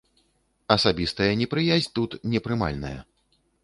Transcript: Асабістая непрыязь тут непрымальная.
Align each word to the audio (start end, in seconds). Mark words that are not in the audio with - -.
Асабістая 0.75 1.29
непрыязь 1.43 1.93
тут 2.01 2.19
непрымальная. 2.35 2.99